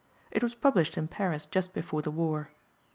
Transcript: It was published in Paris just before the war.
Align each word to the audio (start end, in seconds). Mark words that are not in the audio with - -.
It 0.31 0.41
was 0.41 0.55
published 0.55 0.97
in 0.97 1.07
Paris 1.07 1.45
just 1.45 1.73
before 1.73 2.01
the 2.01 2.09
war. 2.09 2.49